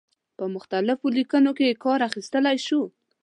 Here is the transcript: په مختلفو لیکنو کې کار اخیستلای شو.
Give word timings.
په 0.37 0.43
مختلفو 0.55 1.05
لیکنو 1.17 1.51
کې 1.57 1.79
کار 1.83 1.99
اخیستلای 2.09 2.57
شو. 2.67 2.81